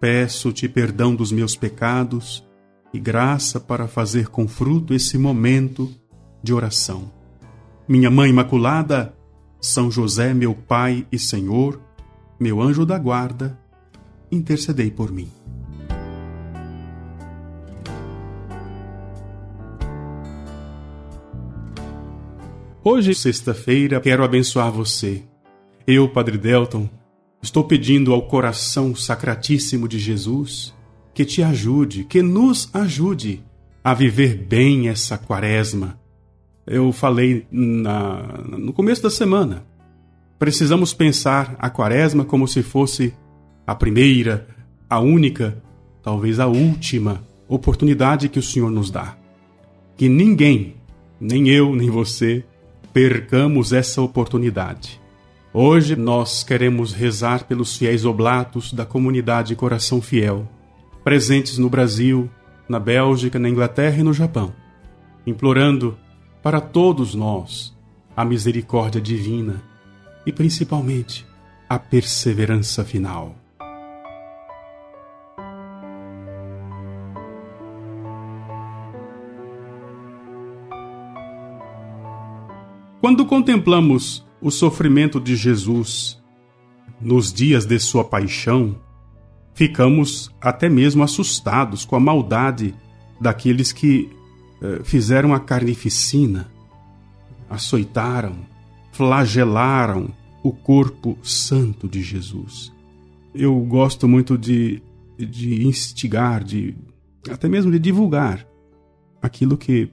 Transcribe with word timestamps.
Peço-te 0.00 0.66
perdão 0.66 1.14
dos 1.14 1.30
meus 1.30 1.54
pecados 1.54 2.42
e 2.92 2.98
graça 2.98 3.60
para 3.60 3.86
fazer 3.86 4.28
com 4.28 4.48
fruto 4.48 4.94
esse 4.94 5.18
momento 5.18 5.94
de 6.42 6.54
oração. 6.54 7.12
Minha 7.86 8.10
Mãe 8.10 8.30
Imaculada, 8.30 9.14
São 9.60 9.90
José, 9.90 10.32
meu 10.32 10.54
Pai 10.54 11.06
e 11.12 11.18
Senhor, 11.18 11.78
meu 12.38 12.62
anjo 12.62 12.86
da 12.86 12.98
guarda, 12.98 13.60
intercedei 14.32 14.90
por 14.90 15.12
mim. 15.12 15.30
Hoje, 22.82 23.14
sexta-feira, 23.14 24.00
quero 24.00 24.24
abençoar 24.24 24.72
você. 24.72 25.22
Eu, 25.86 26.08
Padre 26.08 26.38
Delton, 26.38 26.88
Estou 27.42 27.64
pedindo 27.64 28.12
ao 28.12 28.22
coração 28.22 28.94
sacratíssimo 28.94 29.88
de 29.88 29.98
Jesus 29.98 30.74
que 31.14 31.24
te 31.24 31.42
ajude, 31.42 32.04
que 32.04 32.22
nos 32.22 32.68
ajude 32.74 33.42
a 33.82 33.94
viver 33.94 34.36
bem 34.36 34.88
essa 34.88 35.16
quaresma. 35.16 35.98
Eu 36.66 36.92
falei 36.92 37.46
na, 37.50 38.42
no 38.58 38.74
começo 38.74 39.02
da 39.02 39.10
semana. 39.10 39.64
Precisamos 40.38 40.92
pensar 40.92 41.56
a 41.58 41.70
quaresma 41.70 42.26
como 42.26 42.46
se 42.46 42.62
fosse 42.62 43.14
a 43.66 43.74
primeira, 43.74 44.46
a 44.88 45.00
única, 45.00 45.62
talvez 46.02 46.38
a 46.38 46.46
última 46.46 47.22
oportunidade 47.48 48.28
que 48.28 48.38
o 48.38 48.42
Senhor 48.42 48.70
nos 48.70 48.90
dá. 48.90 49.16
Que 49.96 50.10
ninguém, 50.10 50.76
nem 51.18 51.48
eu, 51.48 51.74
nem 51.74 51.88
você, 51.88 52.44
percamos 52.92 53.72
essa 53.72 54.02
oportunidade. 54.02 54.99
Hoje 55.52 55.96
nós 55.96 56.44
queremos 56.44 56.92
rezar 56.92 57.42
pelos 57.42 57.76
fiéis 57.76 58.04
oblatos 58.04 58.72
da 58.72 58.86
comunidade 58.86 59.56
Coração 59.56 60.00
Fiel, 60.00 60.48
presentes 61.02 61.58
no 61.58 61.68
Brasil, 61.68 62.30
na 62.68 62.78
Bélgica, 62.78 63.36
na 63.36 63.48
Inglaterra 63.48 63.98
e 63.98 64.04
no 64.04 64.12
Japão, 64.12 64.54
implorando 65.26 65.98
para 66.40 66.60
todos 66.60 67.16
nós 67.16 67.76
a 68.16 68.24
misericórdia 68.24 69.00
divina 69.00 69.60
e 70.24 70.30
principalmente 70.30 71.26
a 71.68 71.80
perseverança 71.80 72.84
final. 72.84 73.34
Quando 83.00 83.26
contemplamos 83.26 84.24
o 84.40 84.50
sofrimento 84.50 85.20
de 85.20 85.36
Jesus 85.36 86.20
nos 87.00 87.32
dias 87.32 87.64
de 87.64 87.78
sua 87.78 88.04
paixão, 88.04 88.76
ficamos 89.54 90.30
até 90.40 90.68
mesmo 90.68 91.02
assustados 91.02 91.84
com 91.84 91.96
a 91.96 92.00
maldade 92.00 92.74
daqueles 93.20 93.72
que 93.72 94.10
eh, 94.62 94.80
fizeram 94.84 95.34
a 95.34 95.40
carnificina, 95.40 96.50
açoitaram, 97.48 98.36
flagelaram 98.92 100.10
o 100.42 100.52
corpo 100.52 101.18
santo 101.22 101.88
de 101.88 102.02
Jesus. 102.02 102.72
Eu 103.34 103.58
gosto 103.60 104.08
muito 104.08 104.36
de, 104.36 104.82
de 105.18 105.66
instigar, 105.66 106.42
de 106.42 106.74
até 107.30 107.48
mesmo 107.48 107.70
de 107.70 107.78
divulgar 107.78 108.46
aquilo 109.22 109.56
que 109.56 109.90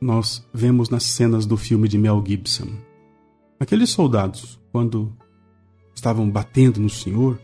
nós 0.00 0.46
vemos 0.52 0.90
nas 0.90 1.04
cenas 1.04 1.46
do 1.46 1.56
filme 1.56 1.88
de 1.88 1.98
Mel 1.98 2.22
Gibson. 2.26 2.87
Aqueles 3.60 3.90
soldados, 3.90 4.60
quando 4.70 5.12
estavam 5.92 6.30
batendo 6.30 6.80
no 6.80 6.88
Senhor, 6.88 7.40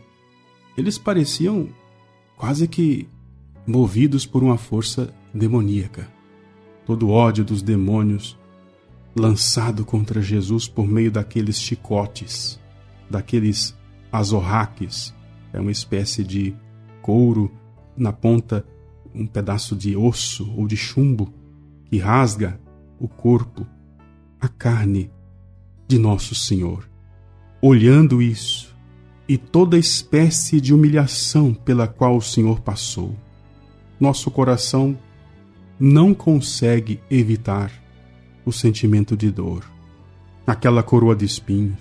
eles 0.77 0.97
pareciam 0.97 1.67
quase 2.37 2.67
que 2.67 3.09
movidos 3.67 4.25
por 4.25 4.41
uma 4.41 4.57
força 4.57 5.13
demoníaca. 5.33 6.09
Todo 6.85 7.07
o 7.07 7.11
ódio 7.11 7.43
dos 7.43 7.61
demônios 7.61 8.37
lançado 9.13 9.83
contra 9.83 10.21
Jesus 10.21 10.67
por 10.67 10.87
meio 10.87 11.11
daqueles 11.11 11.59
chicotes, 11.59 12.59
daqueles 13.09 13.75
azorraques, 14.11 15.13
é 15.51 15.59
uma 15.59 15.71
espécie 15.71 16.23
de 16.23 16.55
couro 17.01 17.51
na 17.95 18.13
ponta, 18.13 18.65
um 19.13 19.25
pedaço 19.25 19.75
de 19.75 19.95
osso 19.95 20.49
ou 20.55 20.65
de 20.67 20.77
chumbo 20.77 21.33
que 21.85 21.97
rasga 21.97 22.59
o 22.99 23.07
corpo, 23.07 23.65
a 24.39 24.47
carne 24.47 25.11
de 25.87 25.97
nosso 25.97 26.33
Senhor. 26.33 26.89
Olhando 27.61 28.21
isso 28.21 28.75
e 29.27 29.37
toda 29.37 29.77
espécie 29.77 30.61
de 30.61 30.73
humilhação 30.73 31.53
pela 31.53 31.87
qual 31.87 32.17
o 32.17 32.21
Senhor 32.21 32.59
passou, 32.59 33.15
nosso 33.99 34.29
coração 34.29 34.97
não 35.79 36.13
consegue 36.13 36.99
evitar 37.09 37.71
o 38.45 38.51
sentimento 38.51 39.15
de 39.17 39.31
dor. 39.31 39.63
Aquela 40.45 40.83
coroa 40.83 41.15
de 41.15 41.25
espinhos, 41.25 41.79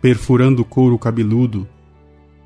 perfurando 0.00 0.62
o 0.62 0.64
couro 0.64 0.98
cabeludo 0.98 1.68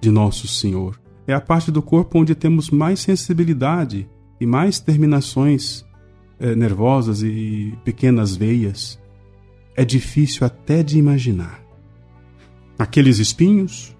de 0.01 0.11
nosso 0.11 0.49
Senhor, 0.49 0.99
é 1.27 1.35
a 1.35 1.41
parte 1.41 1.71
do 1.71 1.83
corpo 1.83 2.19
onde 2.19 2.35
temos 2.35 2.71
mais 2.71 3.01
sensibilidade 3.01 4.09
e 4.41 4.47
mais 4.47 4.81
terminações 4.81 5.85
eh, 6.39 6.55
nervosas 6.55 7.23
e 7.23 7.77
pequenas 7.85 8.35
veias 8.35 8.99
é 9.79 9.85
difícil 9.85 10.45
até 10.45 10.83
de 10.83 10.99
imaginar. 10.99 11.63
Aqueles 12.77 13.21
espinhos 13.21 13.97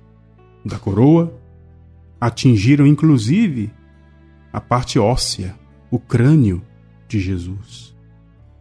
da 0.65 0.77
coroa 0.77 1.33
atingiram 2.21 2.85
inclusive 2.85 3.71
a 4.53 4.61
parte 4.61 4.99
óssea, 4.99 5.55
o 5.89 5.97
crânio 5.97 6.61
de 7.07 7.21
Jesus. 7.21 7.95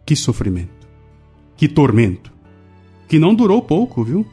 Que 0.06 0.14
sofrimento, 0.14 0.86
que 1.56 1.66
tormento, 1.66 2.32
que 3.08 3.18
não 3.18 3.34
durou 3.34 3.62
pouco, 3.62 4.04
viu? 4.04 4.24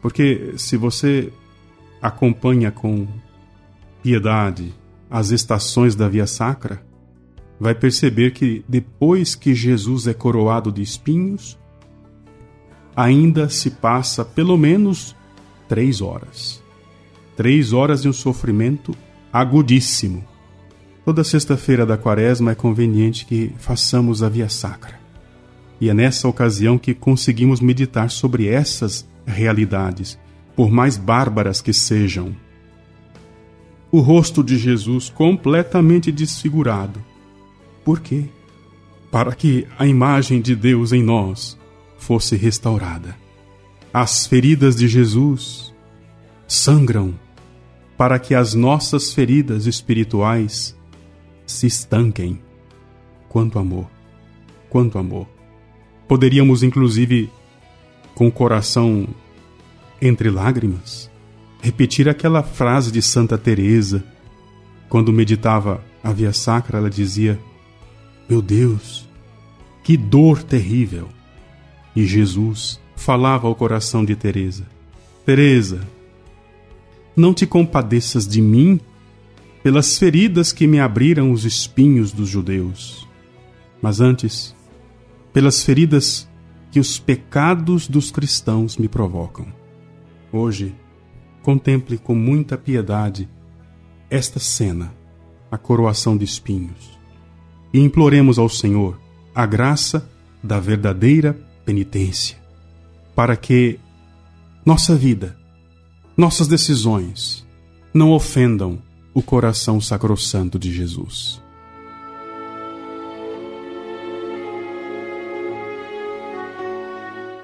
Porque 0.00 0.54
se 0.56 0.76
você 0.76 1.32
acompanha 2.00 2.70
com 2.70 3.08
piedade 4.00 4.72
as 5.10 5.30
estações 5.30 5.96
da 5.96 6.08
Via 6.08 6.28
Sacra, 6.28 6.86
vai 7.58 7.74
perceber 7.74 8.30
que 8.30 8.64
depois 8.68 9.34
que 9.34 9.52
Jesus 9.56 10.06
é 10.06 10.14
coroado 10.14 10.70
de 10.70 10.82
espinhos, 10.82 11.58
ainda 12.96 13.50
se 13.50 13.70
passa 13.70 14.24
pelo 14.24 14.56
menos 14.56 15.14
três 15.68 16.00
horas. 16.00 16.62
Três 17.36 17.74
horas 17.74 18.00
de 18.00 18.08
um 18.08 18.12
sofrimento 18.12 18.96
agudíssimo. 19.30 20.24
Toda 21.04 21.22
sexta-feira 21.22 21.84
da 21.84 21.98
quaresma 21.98 22.52
é 22.52 22.54
conveniente 22.54 23.26
que 23.26 23.52
façamos 23.58 24.22
a 24.22 24.28
via 24.30 24.48
sacra. 24.48 24.98
E 25.78 25.90
é 25.90 25.94
nessa 25.94 26.26
ocasião 26.26 26.78
que 26.78 26.94
conseguimos 26.94 27.60
meditar 27.60 28.10
sobre 28.10 28.48
essas 28.48 29.06
realidades, 29.26 30.18
por 30.56 30.70
mais 30.70 30.96
bárbaras 30.96 31.60
que 31.60 31.74
sejam. 31.74 32.34
O 33.92 34.00
rosto 34.00 34.42
de 34.42 34.56
Jesus 34.56 35.10
completamente 35.10 36.10
desfigurado. 36.10 37.04
Por 37.84 38.00
quê? 38.00 38.24
Para 39.12 39.34
que 39.34 39.66
a 39.78 39.86
imagem 39.86 40.40
de 40.40 40.56
Deus 40.56 40.92
em 40.92 41.02
nós 41.02 41.58
fosse 41.98 42.36
restaurada. 42.36 43.16
As 43.92 44.26
feridas 44.26 44.76
de 44.76 44.88
Jesus 44.88 45.74
sangram 46.46 47.14
para 47.96 48.18
que 48.18 48.34
as 48.34 48.54
nossas 48.54 49.12
feridas 49.12 49.66
espirituais 49.66 50.76
se 51.46 51.66
estanquem. 51.66 52.40
Quanto 53.28 53.58
amor, 53.58 53.86
quanto 54.68 54.98
amor. 54.98 55.26
Poderíamos, 56.06 56.62
inclusive, 56.62 57.30
com 58.14 58.28
o 58.28 58.32
coração 58.32 59.08
entre 60.00 60.30
lágrimas, 60.30 61.10
repetir 61.62 62.08
aquela 62.08 62.42
frase 62.42 62.92
de 62.92 63.00
Santa 63.00 63.36
Teresa, 63.36 64.04
quando 64.88 65.12
meditava 65.12 65.82
a 66.02 66.12
Via 66.12 66.32
Sacra, 66.32 66.78
ela 66.78 66.90
dizia: 66.90 67.40
Meu 68.28 68.40
Deus, 68.40 69.08
que 69.82 69.96
dor 69.96 70.42
terrível! 70.42 71.08
E 71.96 72.04
Jesus 72.04 72.78
falava 72.94 73.48
ao 73.48 73.54
coração 73.54 74.04
de 74.04 74.14
Teresa: 74.14 74.66
Teresa, 75.24 75.80
não 77.16 77.32
te 77.32 77.46
compadeças 77.46 78.28
de 78.28 78.42
mim 78.42 78.78
pelas 79.62 79.98
feridas 79.98 80.52
que 80.52 80.66
me 80.66 80.78
abriram 80.78 81.32
os 81.32 81.46
espinhos 81.46 82.12
dos 82.12 82.28
judeus, 82.28 83.08
mas 83.80 83.98
antes, 83.98 84.54
pelas 85.32 85.64
feridas 85.64 86.28
que 86.70 86.78
os 86.78 86.98
pecados 86.98 87.88
dos 87.88 88.10
cristãos 88.10 88.76
me 88.76 88.86
provocam. 88.86 89.46
Hoje, 90.30 90.74
contemple 91.42 91.96
com 91.96 92.14
muita 92.14 92.58
piedade 92.58 93.26
esta 94.10 94.38
cena, 94.38 94.94
a 95.50 95.56
coroação 95.56 96.16
de 96.16 96.24
espinhos, 96.24 96.98
e 97.72 97.80
imploremos 97.80 98.38
ao 98.38 98.48
Senhor 98.48 99.00
a 99.34 99.46
graça 99.46 100.08
da 100.42 100.60
verdadeira 100.60 101.36
penitência, 101.66 102.38
para 103.14 103.36
que 103.36 103.78
nossa 104.64 104.94
vida, 104.94 105.36
nossas 106.16 106.46
decisões 106.46 107.44
não 107.92 108.12
ofendam 108.12 108.78
o 109.12 109.20
coração 109.20 109.80
sacrossanto 109.80 110.58
de 110.58 110.72
Jesus. 110.72 111.42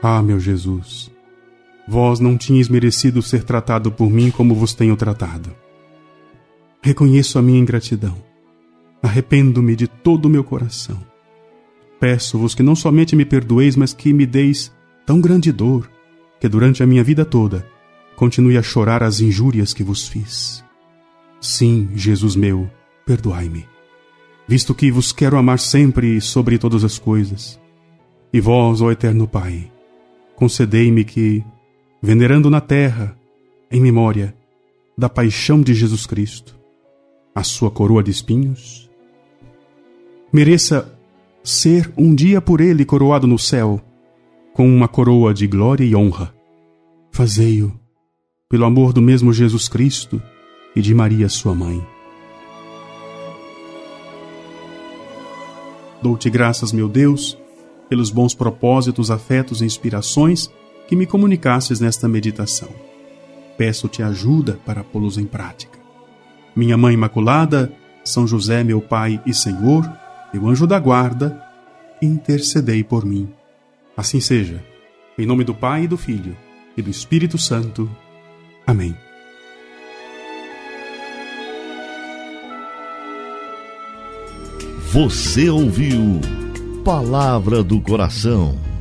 Ah, 0.01 0.23
meu 0.23 0.39
Jesus, 0.39 1.11
vós 1.87 2.21
não 2.21 2.37
tinhas 2.37 2.69
merecido 2.69 3.23
ser 3.23 3.43
tratado 3.45 3.91
por 3.91 4.11
mim 4.11 4.31
como 4.31 4.55
vos 4.55 4.73
tenho 4.73 4.97
tratado. 4.97 5.55
Reconheço 6.81 7.39
a 7.39 7.43
minha 7.43 7.61
ingratidão. 7.61 8.17
Arrependo-me 9.03 9.75
de 9.75 9.87
todo 9.87 10.27
o 10.27 10.29
meu 10.29 10.45
coração. 10.45 11.12
Peço-vos 12.03 12.53
que 12.53 12.65
não 12.65 12.75
somente 12.75 13.15
me 13.15 13.25
perdoeis, 13.25 13.77
mas 13.77 13.95
que 13.95 14.13
me 14.13 14.27
deis 14.27 14.73
tão 15.07 15.21
grande 15.21 15.53
dor 15.53 15.89
que 16.41 16.49
durante 16.49 16.83
a 16.83 16.87
minha 16.87 17.05
vida 17.05 17.25
toda 17.25 17.65
continue 18.17 18.59
a 18.59 18.63
chorar 18.63 19.05
as 19.05 19.21
injúrias 19.21 19.73
que 19.73 19.85
vos 19.85 20.09
fiz. 20.09 20.65
Sim, 21.41 21.91
Jesus 21.95 22.35
meu, 22.35 22.69
perdoai-me, 23.07 23.69
visto 24.49 24.75
que 24.75 24.91
vos 24.91 25.13
quero 25.13 25.39
amar 25.39 25.61
sempre 25.61 26.17
e 26.17 26.21
sobre 26.21 26.59
todas 26.59 26.83
as 26.83 26.99
coisas. 26.99 27.57
E 28.33 28.41
vós, 28.41 28.81
ó 28.81 28.91
Eterno 28.91 29.29
Pai, 29.29 29.71
concedei-me 30.35 31.05
que, 31.05 31.45
venerando 32.03 32.51
na 32.51 32.61
terra, 32.61 33.17
em 33.71 33.81
memória 33.81 34.35
da 34.99 35.09
paixão 35.09 35.61
de 35.61 35.73
Jesus 35.73 36.05
Cristo, 36.05 36.59
a 37.33 37.45
sua 37.45 37.71
coroa 37.71 38.03
de 38.03 38.11
espinhos, 38.11 38.91
mereça 40.33 40.99
ser 41.43 41.93
um 41.97 42.15
dia 42.15 42.41
por 42.41 42.61
ele 42.61 42.85
coroado 42.85 43.27
no 43.27 43.39
céu 43.39 43.81
com 44.53 44.69
uma 44.69 44.87
coroa 44.87 45.33
de 45.33 45.47
glória 45.47 45.85
e 45.85 45.97
honra. 45.97 46.35
Fazei-o 47.11 47.73
pelo 48.49 48.65
amor 48.67 48.93
do 48.93 49.01
mesmo 49.01 49.33
Jesus 49.33 49.69
Cristo 49.69 50.23
e 50.77 50.83
de 50.83 50.95
Maria, 50.95 51.29
sua 51.29 51.55
mãe. 51.55 51.85
Dou-te 56.03 56.29
graças, 56.29 56.73
meu 56.73 56.89
Deus, 56.89 57.39
pelos 57.89 58.11
bons 58.11 58.35
propósitos, 58.35 59.11
afetos 59.11 59.63
e 59.63 59.65
inspirações 59.65 60.51
que 60.87 60.97
me 60.97 61.07
comunicasses 61.07 61.81
nesta 61.81 62.09
meditação. 62.09 62.69
Peço-te 63.57 64.03
ajuda 64.03 64.59
para 64.67 64.85
pô-los 64.85 65.17
em 65.17 65.25
prática. 65.25 65.79
Minha 66.55 66.77
Mãe 66.77 66.95
Imaculada, 66.95 67.73
São 68.05 68.27
José, 68.27 68.63
meu 68.65 68.81
Pai 68.81 69.23
e 69.25 69.33
Senhor, 69.33 69.91
meu 70.33 70.49
anjo 70.49 70.67
da 70.67 70.79
guarda, 70.79 71.43
intercedei 72.01 72.83
por 72.83 73.05
mim. 73.05 73.29
Assim 73.97 74.21
seja. 74.21 74.63
Em 75.19 75.27
nome 75.27 75.45
do 75.45 75.55
Pai 75.55 75.85
e 75.85 75.89
do 75.89 75.97
Filho 75.97 76.37
e 76.77 76.83
do 76.83 76.91
Espírito 76.91 77.37
Santo. 77.37 77.91
Amém. 78.67 78.97
Você 84.93 85.49
ouviu 85.49 86.21
Palavra 86.85 87.63
do 87.63 87.81
Coração 87.81 88.72